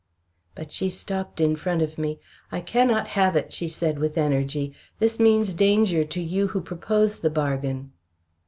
[0.55, 2.19] But she stopped in front of me.
[2.51, 4.73] "I cannot have it," she said, with energy.
[4.97, 7.91] "This means danger to you who propose the bargain."